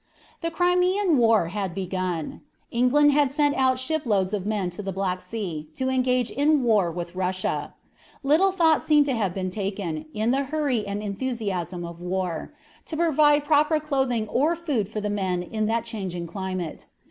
The 0.39 0.49
Crimean 0.49 1.19
War 1.19 1.49
had 1.49 1.75
begun. 1.75 2.41
England 2.71 3.11
had 3.11 3.29
sent 3.29 3.53
out 3.53 3.77
ship 3.77 4.07
loads 4.07 4.33
of 4.33 4.47
men 4.47 4.71
to 4.71 4.81
the 4.81 4.91
Black 4.91 5.21
Sea, 5.21 5.69
to 5.75 5.89
engage 5.89 6.31
in 6.31 6.63
war 6.63 6.89
with 6.91 7.13
Russia. 7.13 7.75
Little 8.23 8.51
thought 8.51 8.81
seemed 8.81 9.05
to 9.05 9.13
have 9.13 9.35
been 9.35 9.51
taken, 9.51 10.07
in 10.11 10.31
the 10.31 10.45
hurry 10.45 10.87
and 10.87 11.03
enthusiasm 11.03 11.85
of 11.85 12.01
war, 12.01 12.51
to 12.87 12.97
provide 12.97 13.45
proper 13.45 13.79
clothing 13.79 14.27
or 14.29 14.55
food 14.55 14.89
for 14.89 15.01
the 15.01 15.09
men 15.11 15.43
in 15.43 15.67
that 15.67 15.85
changing 15.85 16.25
climate. 16.25 16.87